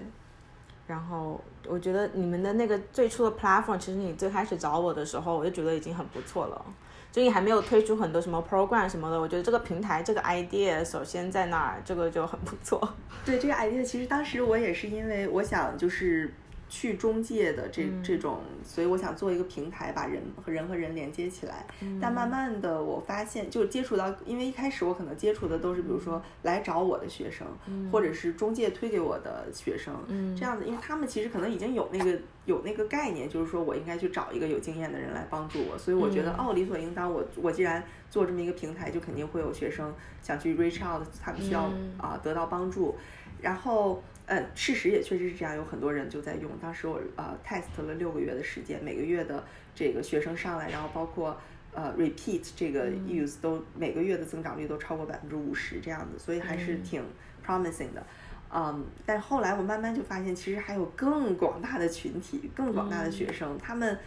[0.87, 6.65] 然后我觉得你们的那个最初的 platform，其实你最开始找我的时候，我就觉得已经很不错了。
[7.11, 12.81] 就你还没有推出很多什么 program 什么的，我觉得这个平台这个 idea 首先在那儿，这个就很不错。
[13.25, 16.33] 对这个 idea，其实当时我也是因为我想就是。
[16.75, 21.67] 去中介的这这种，所以我想做一个平台，把人和人和人连接起来。
[22.01, 27.47] 但慢慢的，我发现就接触到，因为一开始我可能接触的都是比如说来找我的学生，
[27.91, 29.95] 或者是中介推给我的学生，
[30.35, 42.97] 这样子，因为他们其实可能已经有那个有那个概念，就是说我应该去找一个有经验的人来帮助我，所以我觉得哦，理所应当，我我既然做这么一个平台，就肯定会有学生想去 reach out，他们需要啊得到帮助，
[43.43, 44.03] 然后。
[44.33, 46.51] 呃，事实也确实是这样，有很多人就在用。
[46.59, 51.39] 当时我呃 test 了六个月的时间，每个月的这个学生上来，然后包括
[51.75, 57.05] 呃 repeat 这个 use 都每个月的增长率都超过百分之五十这样子，所以还是挺
[57.47, 58.03] promising 的。
[58.55, 63.99] 嗯，但后来我慢慢就发现，其实还有更广大的群体，更广大的学生，他们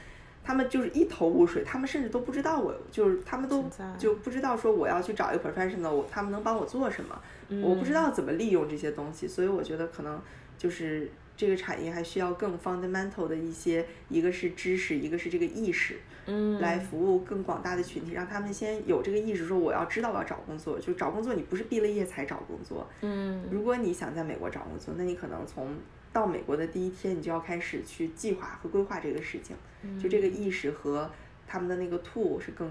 [0.45, 3.65] 他们就是一头雾水，他们甚至都不知道我就是他们都
[3.97, 7.19] 就不知道说我要去找一个 professional，他们能帮我做什么。
[7.63, 10.21] 我不知道怎么利用这些东西，所以我觉得可能
[10.57, 15.95] 就是这个产业还需要更 fundamental 的一些，一个是知识，一个是这个意识，
[16.27, 25.75] 嗯，来服务更广大的群体，让他们先有这个意识，说我要知道我要找工作，就找工作，你不是毕了业才找工作，嗯，如果你想在美国找工作，那你可能从
[26.15, 29.53] 到美国的第一天，你就要开始去计划和规划这个事情，
[30.01, 31.11] 就这个意识和
[31.45, 32.65] 他们的那个 tool 是更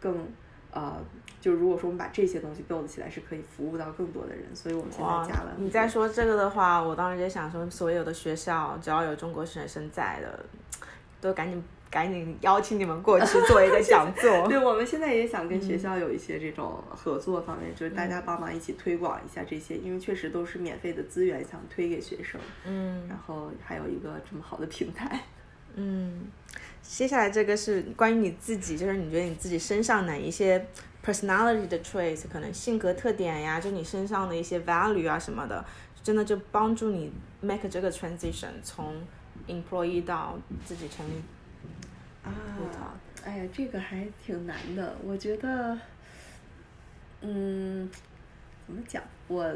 [0.00, 0.26] 更。
[0.72, 0.94] 呃，
[1.40, 5.54] 就如果说我们把这些东西 build 起来，是可以服务到更多的人，所以我们现在加了。
[5.56, 10.44] 你在说这个的话，我当时就想说，所有的学校只要有中国学生在的，
[11.18, 14.46] 都赶紧赶紧邀请你们过去做一个讲座。
[14.48, 22.40] 对，我们现在也想跟学校有一些这种合作方面，就是大家帮忙一起推广一下这些，因为确实都是免费的资源，想推给学生。
[22.64, 23.06] 嗯。
[23.08, 25.20] 然后还有一个这么好的平台。
[25.74, 26.26] 嗯。
[26.82, 30.64] 接下来这个是关于你自己，就是你觉得你自己身上哪一些
[31.04, 35.64] personality 的 traits，可能性格特点呀，就你身上的一些 value 啊什么的，
[36.02, 38.94] 真的就帮助你 make 这个 transition 从
[39.48, 41.20] employee 到自己成立
[42.26, 45.78] 啊，哎呀，这个还挺难的，我觉得，
[47.20, 47.88] 嗯，
[48.66, 49.54] 怎么讲，我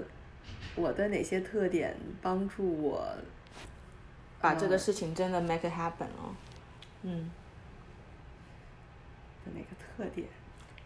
[0.77, 3.07] 我的哪些特点帮助我
[4.41, 6.35] 把这个事情真的 make it happen 哦？
[7.03, 7.31] 嗯，
[9.45, 10.27] 的哪个特点？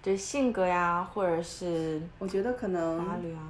[0.03, 3.49] 就是性格呀，或者是我觉得可能法律啊。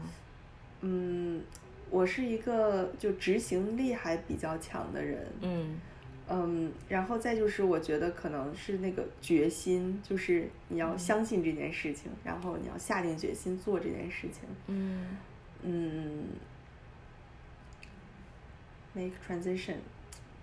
[0.83, 1.43] 嗯，
[1.91, 5.27] 我是一个就执行力还比较强的人。
[5.41, 5.81] 嗯
[6.29, 14.43] 嗯，然后再就是我觉得可能是那个决心，就是你要相信这件事情，然后你要下定决心做这件事情。
[14.69, 15.17] 嗯
[15.63, 16.25] 嗯
[18.95, 19.77] ，make transition。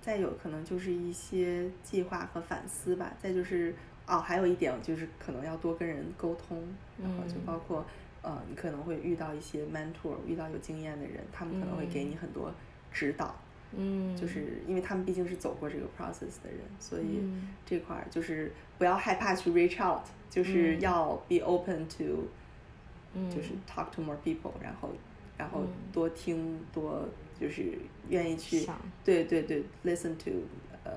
[0.02, 3.72] 再有可能就是一些计划和反思吧，再就是
[4.08, 6.60] 哦，还有一点就是可能要多跟人沟通，
[7.00, 7.86] 然后就包括
[8.24, 12.52] 呃，你可能会遇到一些 mentor，遇到有经验的人，他们可能会给你很多
[12.92, 13.36] 指导，
[13.76, 17.22] 嗯，就是因为他们毕竟是走过这个 process 的人，所以
[17.66, 22.28] 这块儿就是不要害怕去 reach out，就是要 be open to，
[23.30, 24.90] 就是 talk to more people，然后
[25.38, 27.08] 然后多听多。
[27.40, 27.72] 就是
[28.08, 28.70] 愿意去，
[29.04, 30.30] 对对对，listen to，
[30.84, 30.92] 呃，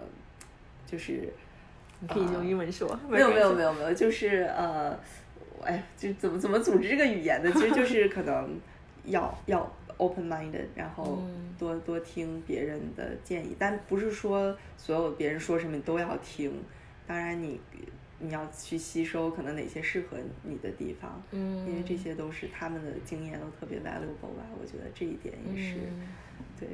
[0.87, 1.33] 就是，
[2.01, 4.95] 你可以用英文说，没有没有没有没有， 就是呃，
[5.63, 8.61] 哎，就怎么怎么组织这个语言的，其实就是可能
[9.07, 11.23] 要要 open minded，然后
[11.59, 16.53] 多多听别人的建议，但不是说所有别人说什么你都要听，
[17.07, 17.61] 当然你。
[18.21, 25.75] 你要去吸收可能哪些适合你的地方，嗯，因为这些都是他们的经验都特别 valuable 吧，我觉得这一点也是，
[26.59, 26.69] 对。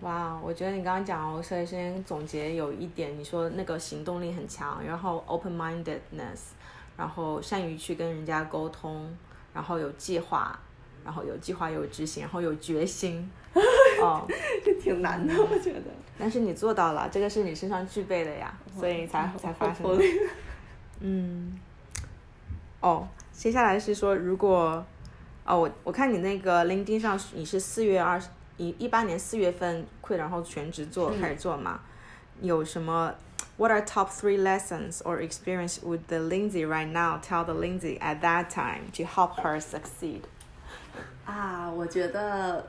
[0.00, 6.54] 哇，我觉得你刚刚讲，我首先总结有一点，你说那个行动力很强，然后 open mindedness，
[6.96, 9.14] 然后善于去跟人家沟通，
[9.52, 10.58] 然后有计划，
[11.04, 13.30] 然后有计划有执行，然后有决心。
[14.00, 14.26] 哦，
[14.64, 15.82] 这挺难的，我觉得。
[16.18, 19.84] 但是你做到了，这个是你身上具备的呀，所以才才发生。
[21.00, 21.58] 嗯，
[22.80, 24.84] 哦，接下来是说，如果，
[25.44, 28.20] 哦，我我看你那个 LinkedIn 上，你是四月二
[28.56, 31.80] 一一八年四月份 quit，然后全职做开始做嘛？
[32.40, 33.14] 有什么
[33.56, 37.20] ？What are top three lessons or experience would the Lindsay right now?
[37.20, 40.22] Tell the Lindsay at that time to help her succeed.
[41.24, 42.64] 啊，我觉得，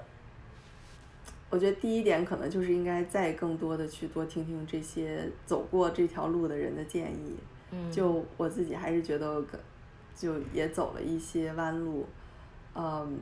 [1.50, 7.36] 我觉得第一点可能就是应该再更多的去多听听这些走过这条路的人的建议。
[7.72, 9.44] 嗯就我自己还是觉得，
[10.16, 12.06] 就也走了一些弯路，
[12.76, 13.20] 嗯，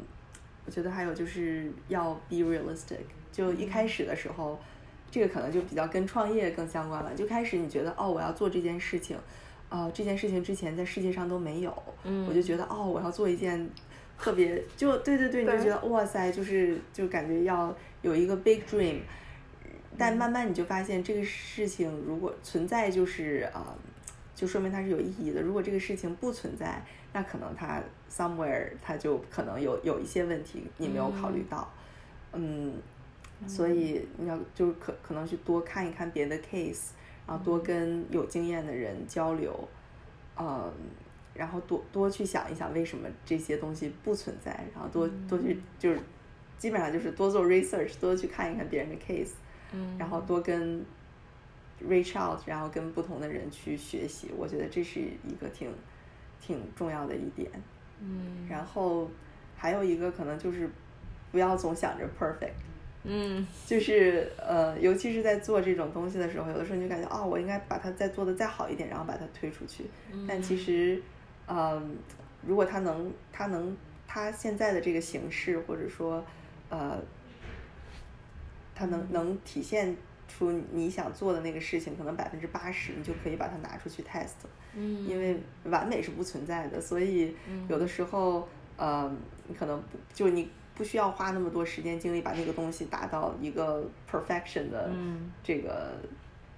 [0.66, 3.00] 我觉得还有就是要 be realistic。
[3.32, 4.60] 就一开始的时候，
[5.10, 7.16] 这个可能就比较跟创业更相关了。
[7.16, 9.18] 就开始你觉得哦，我要做这件事情，
[9.70, 11.84] 呃，这件事情之前在世界上都没有，
[12.28, 13.68] 我就觉得哦，我要做一件
[14.18, 19.00] 特别，就对对对，你就觉得哇塞，就是就感觉要有一个 big dream。
[19.96, 23.76] 但慢慢你就发现这个事情如果存在，就是啊，
[24.34, 25.42] 就说明它是有意义的。
[25.42, 31.72] 如果这个事情不存在，那可能它 somewhere 它就可能有有一些问题你没有考虑到，
[32.32, 32.74] 嗯，
[33.46, 36.90] 所以你要就是可可能去多看一看别的 case，
[37.28, 39.68] 然后多跟有经验的人交流，
[40.40, 40.74] 嗯，
[41.34, 46.00] 然后多多去想一想为什么这些东西不存在，然后多多去就是
[46.58, 49.34] 基本上就是多做 research，多去看一看别人的 case，
[49.72, 50.86] 嗯，然后多跟
[51.88, 55.70] reach out，然后跟不同的人去学习，我觉得这是一个挺。
[56.46, 57.50] 挺重要的一点，
[58.02, 59.10] 嗯，然后
[59.56, 60.70] 还有一个可能就是
[61.32, 62.52] 不要总想着 perfect，
[63.06, 69.86] 嗯，就是呃，尤其是在做这种东西的时候，有的时候你就感觉哦，我应该把它再做的再好一点，然后把它推出去。
[70.28, 71.02] 但其实，嗯，
[72.46, 73.76] 如果他能，他能，
[74.08, 76.24] 他现在的这个形式，或者说，
[76.70, 77.00] 呃，
[78.76, 79.96] 他能能体现
[80.28, 84.46] 出你想做的那个事情，可能百分之八十，你就可以把它拿出去 test。
[84.76, 87.36] 嗯，因为完美是不存在的，所以
[87.68, 89.10] 有的时候，呃，
[89.48, 94.92] 你可能不就你不需要花那么多时间精力把那个东西达到一个 perfection 的
[95.44, 95.94] 这个，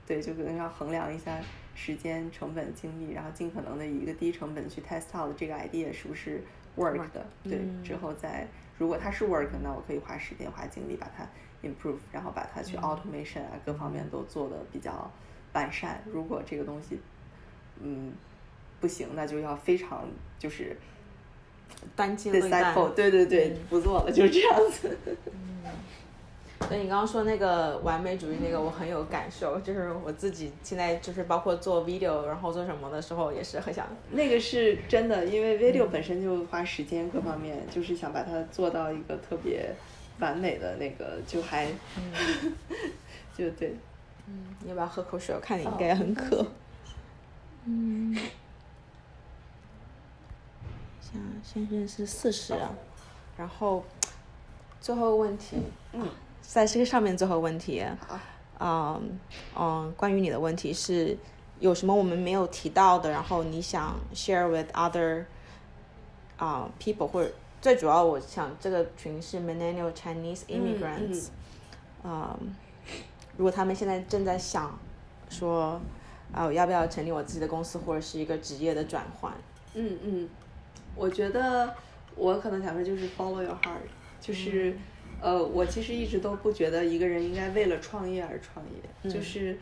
[0.08, 1.38] 对，就可能要衡量一下
[1.76, 6.42] 时间成本精力，然后尽可能的以一个低成本去 test out 这个 idea 是不是
[6.76, 11.28] work 的，对，之后再如果它是 work，那我可以花时间花精力把它
[11.62, 15.12] improve，然后把它去 automation 啊，各方面都做的比较
[15.54, 16.02] 完善。
[16.12, 17.00] 如果这个东西，
[17.82, 18.14] 嗯，
[18.80, 20.08] 不行，那就要非常
[20.40, 20.78] 就是
[21.96, 22.32] 单机
[22.96, 24.98] 对对对对，不做了，就这样子。
[25.32, 25.72] 嗯，
[26.62, 33.88] 所以你刚刚说那个完美主义那个，我很有感受，就是我自己现在就是包括做 video，然后做什么的时候也是很想。
[34.12, 39.70] 那个是真的，因为 video 本身就花时间，各方面就是想把它做到一个特别
[40.20, 41.68] 完美的那个，就还，
[43.38, 43.76] 就对。
[44.28, 45.36] 嗯，你要不要喝口水？
[45.36, 46.48] 我看你应该很渴。
[47.66, 48.16] 嗯，
[51.00, 52.56] 像现在是四十，
[53.38, 53.84] 然后
[54.82, 55.58] 最后问题，
[55.94, 56.08] 嗯，
[56.48, 58.22] 在这个上面最后问题，啊，
[58.60, 59.20] 嗯
[59.58, 61.18] 嗯，关于你的问题是
[61.60, 65.26] 有什么我们没有提到的，然后你想 share with other
[66.38, 67.32] 啊 people，或者
[67.62, 71.28] 最主要我想这个群是 millennial Chinese immigrants，
[72.04, 72.38] 嗯，
[73.38, 74.78] 如果他们现在正在想
[75.30, 75.80] 说。
[76.34, 79.32] 啊，我要不要成立我自己的公司，或者是一个职业的转换？
[79.74, 80.30] 嗯嗯，
[80.94, 81.74] 我觉得
[82.16, 83.88] 我可能想说就是 follow your heart，
[84.20, 84.76] 就是，
[85.26, 89.58] 呃，我其实一直都不觉得一个人应该为了创业而创业，就是，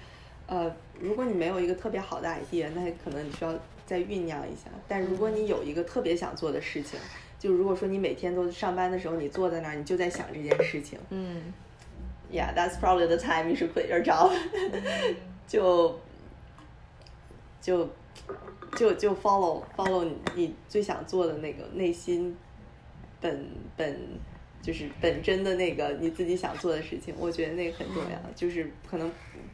[0.45, 3.53] 呃，如果你没有一个特别好的 idea，那可能你需要
[3.85, 4.69] 再酝酿一下。
[4.89, 6.99] 但如果你有一个特别想做的事情，
[7.39, 11.53] 就如果说你每天都上班的时候，你坐在那儿，你就在想这件事情，嗯
[12.29, 14.33] ，Yeah，that's probably the time you should quit your job，
[15.47, 15.97] 就。
[17.61, 17.87] 就
[18.75, 22.35] 就就 follow follow 你最想做的那个内心
[23.21, 23.47] 本
[23.77, 23.97] 本
[24.63, 28.17] 就是本真的那个你自己想做的事情，我觉得那个很重要。
[28.33, 29.11] 就是可能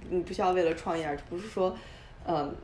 [0.09, 1.75] 你不需要为了创业，而不是说，
[2.25, 2.55] 嗯，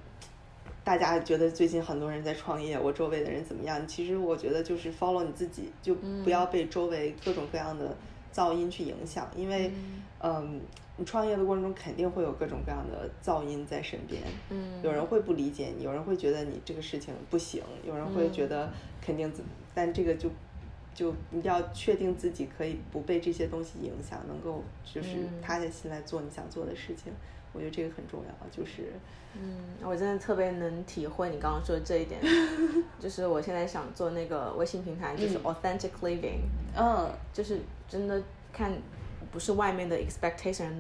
[0.84, 3.86] 大家觉得最近很多人在创业，我周围的人怎么样？
[3.88, 7.98] 其实我觉得就是 follow 你自己，就不要被周围各种各样的
[8.34, 9.72] 噪音去影响，因为
[10.22, 10.62] 嗯。
[10.98, 20.30] 你创业的过程中肯定会有各种各样的噪音在身边，嗯，有人会不理解你，有人会觉得你这个事情不行，有人会觉得肯定怎，但这个就
[20.96, 25.10] 就一定要确定自己可以不被这些东西影响，能够就是
[25.42, 27.14] 踏下心来做你想做的事情，
[27.54, 28.94] 我觉得这个很重要，就是，
[29.34, 32.20] 嗯，我真的特别能体会你刚刚说的这一点，
[33.00, 36.40] 就是我现在想做那个微信平台，就是 authentic living，
[36.76, 38.20] 嗯，就是真的
[38.52, 38.72] 看。
[39.32, 40.78] 不是外面的 expectation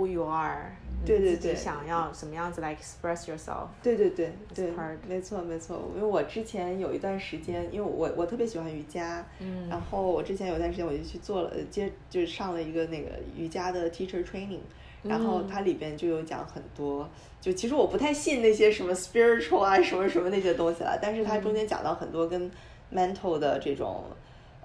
[0.00, 0.72] noise，who you are，
[1.04, 4.70] 对对对，想要什么样子来 express yourself，对对对对，
[5.08, 5.90] 没错没错。
[5.94, 14.60] 因为我之前有一段时间，因为我我特别喜欢瑜伽，嗯，然后我之前有一段时间我就去做了，接就是上了一个那个瑜伽的 teacher training，
[15.02, 17.08] 然后它里边就有讲很多，
[17.40, 22.50] 就其实我不太信那些什么 spiritual 啊什么什么那些东西了，但是它中间讲到很多跟
[22.92, 24.04] mental 的这种。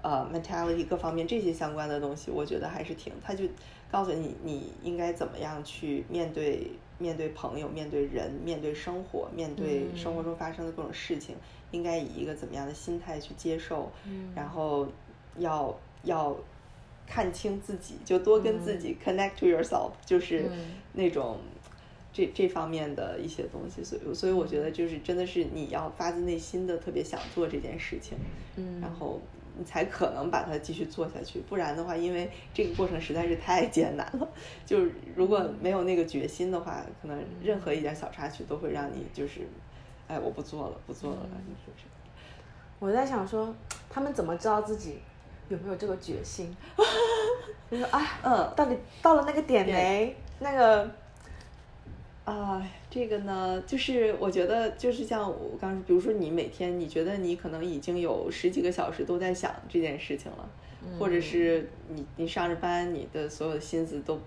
[0.06, 3.44] 呃，mentality 各方面这些相关的东西，我觉得还是挺，他就
[3.90, 11.34] 告诉你你应该怎么样去面对面对朋友、面对人、面对生活、面对生活中发生的各种事情，
[11.72, 13.90] 应该以一个怎么样的心态去接受，
[14.32, 14.86] 然后
[15.38, 16.36] 要要
[17.04, 20.48] 看清自己，就多跟自己 connect to yourself，就是
[20.92, 21.38] 那种
[22.12, 28.16] 这这方面的一些东西，所以所以我觉得就是真的是你要发自内心的特别想做这件事情，
[28.54, 29.20] 嗯，然后
[29.58, 34.28] 你才可能把它继续做下去，不然的话，因为这个过程实在是太艰难了，
[34.64, 39.48] 就是如果没有那个决心的话，可能任何一点小插曲都会让你就是，
[40.08, 41.20] 哎，我不做了，不做了，
[41.64, 41.84] 是不是？
[42.78, 43.54] 我在想说，
[43.88, 44.98] 他们怎么知道自己
[45.48, 46.54] 有没有这个决心？
[47.70, 50.16] 就说啊，嗯，到底到了那个点没？
[50.38, 50.90] 那个。
[52.26, 52.60] 啊，
[52.90, 60.48] 这个呢，就是我觉得，就是像我刚，比如说你每天，你觉得你可能已经有十几个小时都在想这件事情了，
[60.98, 64.20] 或者是你你上着班，你的所有的心思都，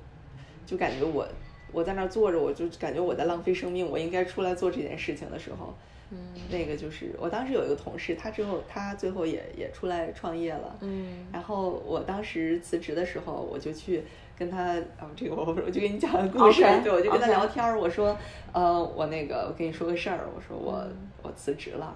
[0.66, 1.28] 就感觉我
[1.74, 5.76] 我在那儿坐着，我就感觉我在浪费生命，我应该出来做这件事情的时候，
[6.12, 6.18] 嗯，
[6.50, 14.02] 那个就是我当时有一个同事，他之后他最后也也出来创业了，嗯，然后我当时辞职的时候，我就去。
[14.40, 14.58] 跟他
[14.98, 18.16] 啊，这个我我就给你讲个故事，对，我就跟他聊天儿，我说，
[18.54, 20.82] 呃，我那个我跟你说个事儿，我说我
[21.22, 21.94] 我辞职了，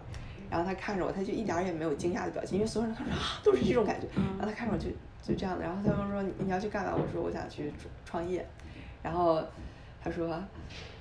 [0.50, 4.90] 然后他看着我，他就一点也没有惊讶的表情，因为所有人看着啊都是这种感觉，然后他看着我就
[5.26, 6.92] 就这样的，然后他就说你你要去干嘛？
[6.94, 7.72] 我说我想去
[8.04, 8.46] 创业，
[9.02, 9.42] 然后
[10.04, 10.28] 他说，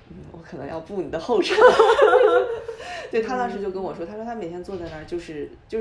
[0.09, 1.57] 嗯，我可能要步你的后尘，
[3.11, 5.79] 对他当时就跟我说，他说他每天坐在那儿就是就。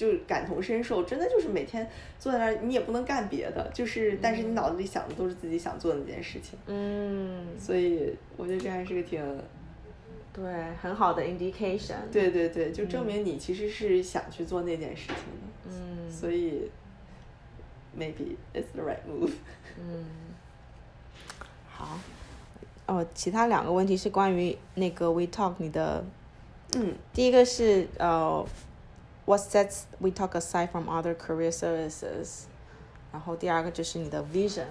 [0.00, 1.86] 就感同身受，真的就是每天
[2.18, 6.58] 坐在那儿，你也不能干别的，就是，但是你脑子里想的都是自己想做的那件事情。
[6.64, 9.22] 嗯，所以我觉得这还是个挺，
[10.32, 10.42] 对，
[10.80, 11.96] 很好的 indication。
[12.10, 15.68] 对对对，就证明你其实是想去做那件事情的。
[15.68, 16.70] 嗯，所以
[17.94, 19.32] maybe it's the right move。
[19.78, 20.06] 嗯，
[21.68, 21.98] 好。
[22.86, 26.02] 哦，其他两个问题是关于那个 we talk 你的，
[26.74, 28.42] 嗯，第一个是呃。
[29.30, 32.46] What sets we talk aside from other career services？
[33.12, 34.66] 然后第二个就是你的 vision。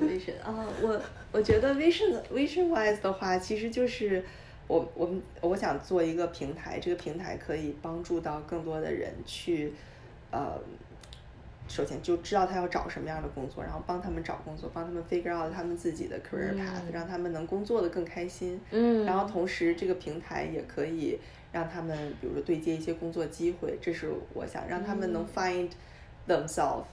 [0.00, 1.00] vision 啊，我
[1.30, 4.24] 我觉得 vision vision wise 的话，其实就是
[4.66, 9.72] 我我们我想做一个平台，这个平台可以帮助到更多的人去，
[10.32, 10.58] 呃，
[11.72, 18.60] 首先就知道他要找什么样的工作，然后帮他们找工作，帮他们 figure out 他们自己的 career path，让他们能工作的更开心。
[18.70, 19.06] 嗯。
[19.06, 21.18] 然后同时这个平台也可以。
[21.52, 25.68] 让他们比如说对接一些工作机会，这是我想让他们能 find
[26.26, 26.86] themselves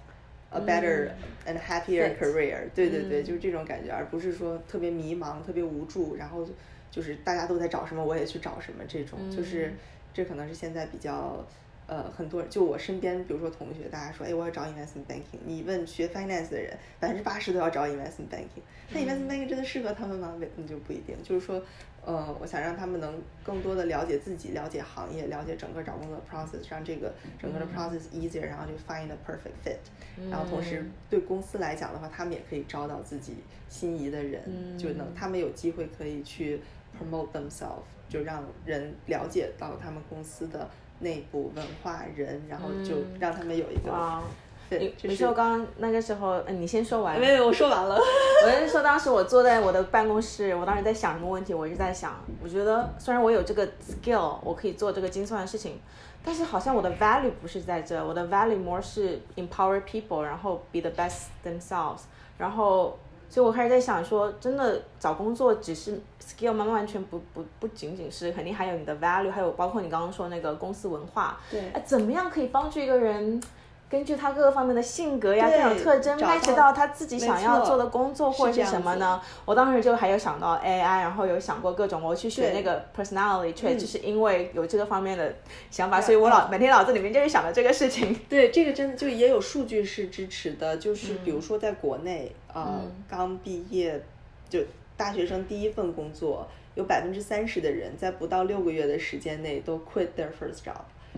[0.50, 1.12] a better
[1.48, 2.68] and happier career。
[2.76, 6.46] 对对对，就是这种感觉，而不是说特别迷茫、特别无助，然后
[6.92, 9.18] 就是大家都在找什么，我也去找什么这种。
[9.32, 9.72] 就是
[10.14, 11.48] 这可能是现在比较
[11.90, 15.40] 呃很多人，就我身边，比如说同学，大家说，哎，我要找 investment banking。
[15.46, 18.64] 你问学 finance 的人，百分之八十都要找 investment banking。
[18.92, 20.38] 那 investment banking 真的适合他们吗？
[20.56, 21.16] 那就不一定。
[21.24, 21.62] 就是说。
[22.06, 29.78] 呃，我想让他们能更多的了解自己，了解行业，了解整个找工作的 process，让这个整个的 process easier，然后就 find a perfect fit。
[30.32, 33.36] 然后同时对公司来讲的话，他们也可以招到自己
[33.68, 34.42] 心仪的人，
[34.78, 36.62] 就能他们有机会可以去
[36.98, 40.68] promote themselves，就让人了解到他们公司的
[41.00, 44.22] 内部文化人，然后就让他们有一个。
[44.72, 47.20] 你你说刚刚那个时候，嗯，你先说完。
[47.20, 47.96] 没有，我说完了。
[48.46, 51.56] 我是说，当时我坐在我的办公室，我当时在想什么问题？
[51.56, 55.80] 我一直在想，我觉得虽然我有这个 skill，我可以做这个精算的事情，
[56.24, 62.02] 但是好像我的 value 不是在这，我的 value more 是 empower people，然后 be the best themselves，
[62.38, 73.42] 然后，所以我开始在想说，真的找工作只是 skill 吗完全不不不仅仅是，肯定还有你的 value，还有包括你刚刚说那个公司文化，对，哎，怎么样可以帮助一个人？
[73.90, 79.20] 根据他各个方面的性格呀，各种特征，match 到他自己想要做的工作或者是什么呢？
[79.46, 85.34] 我当时就还有想到 AI，然后有想过各种，我去学那个 personality trait，就是因为有这个方面的
[85.72, 88.16] 想法，所以我老每天脑子里面就是想着这个事情。
[88.30, 94.00] 对，这个真的就也有数据是支持的，就是比如说在国内，呃，刚毕业
[94.48, 94.60] 就
[94.96, 100.76] 大学生第一份工作，有百分之三十的人在不到六个月的时间内都 quit their first job。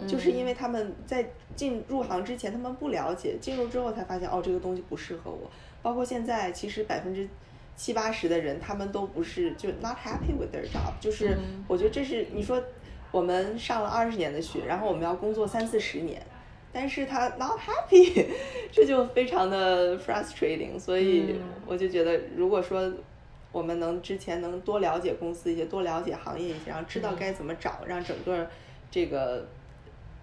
[0.07, 5.49] 就是因为他们在进入行之前，他们不了解，进入之后才发现，哦，这个东西不适合我。
[5.81, 7.27] 包括现在，其实百分之
[7.75, 10.93] 七八十的人，他们都不是就 not happy with their job。
[10.99, 11.37] 就是
[11.67, 12.61] 我觉得这是你说
[13.11, 16.21] 我们上了二十年的学，然后我们要工作三四十年，
[16.71, 18.25] 但是他 not happy，
[18.71, 20.79] 这就非常的 frustrating。
[20.79, 21.35] 所以
[21.65, 22.91] 我就觉得，如果说
[23.51, 28.47] 我们能之前能多了解公司一些，多了解行业一些，然后知道该怎么找，让整个
[28.89, 29.47] 这个。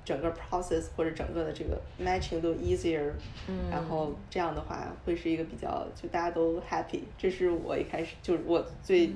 [0.08, 3.12] 整个 process 或者整个的这个 matching 都 easier，
[3.70, 9.08] 然后这样的话会是一个比较就大家都 happy，这是我一开始就是我最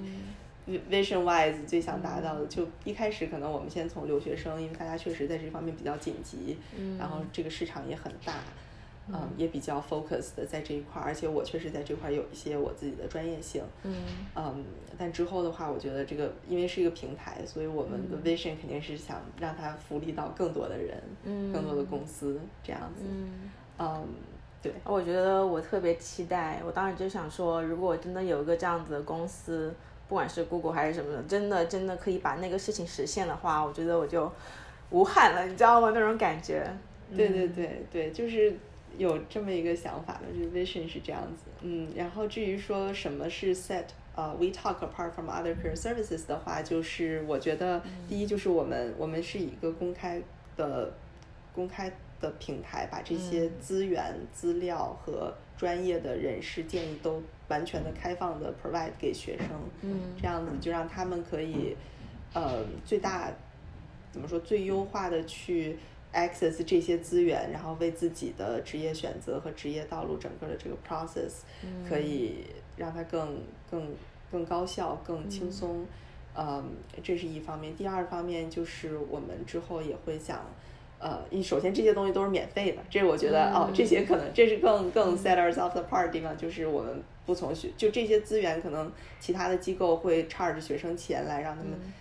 [0.90, 2.44] vision wise 最想达到的。
[2.46, 6.58] 就一开始可能我们先从留学生，因为大家确实在这方面比较紧急，
[6.98, 8.34] 然后这个市场也很大，
[9.08, 13.92] 嗯，也比较 focus 的在这一块儿，而且我确实在这块儿有一些我自己的专业性，嗯。
[14.36, 14.64] 嗯，
[14.96, 23.50] 但之后的话，我觉得这个因为是一个平台，所以我们的 vision 肯定是想让它福利到更多的人，嗯，更多的公司这样子，嗯。
[23.78, 24.06] 嗯，
[24.62, 29.74] 对，我觉得我特别期待，我当时就想说，如果真的有一个这样子的公司，
[30.08, 34.30] 不管是 Google 还是什么的，真的真的可以把那个事情实现的话，我觉得我就
[34.90, 35.90] 无憾了，你知道吗？
[35.92, 36.64] 那种感觉。
[37.16, 38.54] 对对对对，就是
[38.98, 43.84] 有这么一个想法的，就是 vision 是这样子，嗯，然后至于说什么是 set，
[44.14, 50.20] 呃，we talk apart from other career services 的话，就是我觉得第一就是我们我们是以一个公开
[50.56, 50.92] 的
[51.54, 51.90] 公开
[52.20, 59.48] 的平台，把这些资源、资料和专业的人士建议都完全的开放的 provide 给学生，
[59.82, 61.76] 嗯，这样子就让他们可以，
[62.34, 63.32] 呃，最大
[64.10, 65.78] 怎么说最优化的去。
[66.12, 71.42] Access 这些资源，然后为自己的职业选择和职业道路整个的这个 process，
[71.88, 72.44] 可以
[72.76, 73.38] 让它更
[73.70, 73.94] 更
[74.30, 75.86] 更高效、更轻松。
[76.34, 77.74] 嗯，这是一方面。
[77.76, 80.40] 第二方面就是我们之后也会想，
[80.98, 88.90] 呃，你首先这些东西都是免费的，这我觉得哦，这些可能这是更更 set ourselves apart 的地方，就是我们不从学，就这些资源可能
[89.20, 91.72] 其他的机构会 charge 学生钱来让他们。
[91.74, 91.92] 嗯，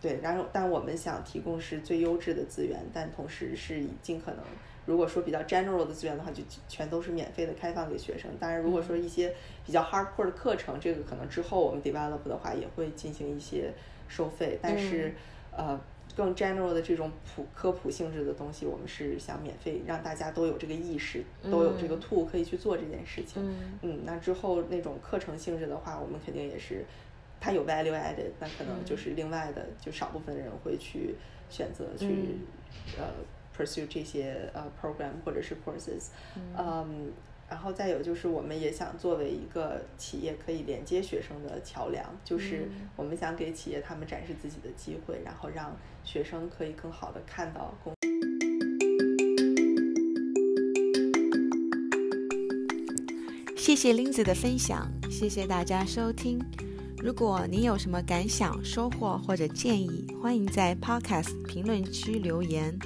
[0.00, 4.40] 对，然后但我们想提供是最优质的资源，但同时是以尽可能，
[4.86, 8.30] 如果说比较 general 的资源的话，就全都是免费的开放给学生。
[8.38, 9.34] 当然，如果说一些
[9.66, 13.72] 比较 hardcore 的课程，这个可能之后我们 develop 的话也会进行一些
[14.06, 14.56] 收费。
[14.62, 15.12] 但是，
[15.50, 15.80] 呃，
[16.16, 23.42] 更 general 的这种普科普性质的东西，我们是想免费让大家都有这个意识，都有这个 tool 可以去做这件事情。
[23.82, 26.84] 嗯，那之后那种课程性质的话，我们肯定也是。
[27.40, 31.14] 它有 value added，那可能就是另外的，就少部分人会去
[31.48, 32.36] 选择去
[32.98, 33.04] 呃
[33.56, 36.08] pursue 这些呃 program 或者是 courses，
[36.56, 37.12] 嗯，
[37.48, 47.94] 然后再有就是我们也想作为一个企业可以连接学生的桥梁，就是我们想给企业他们展示自己的机会，然后让学生可以更好的看到公。
[53.56, 56.40] 谢谢 Lindsay 的分享，谢谢大家收听。
[57.00, 62.76] 如果你有什么感想、收获或者建议，欢迎在 Podcast 评论区留言。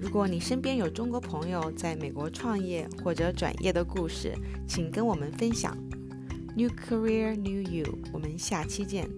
[0.00, 4.34] 如果你身边有中国朋友在美国创业或者转业的故事，
[4.66, 5.76] 请跟我们分享。
[6.56, 9.08] New Career New You，我们下期见。